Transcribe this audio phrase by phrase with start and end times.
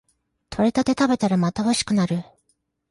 [0.49, 2.23] 採れたて食べたらまた欲しくなる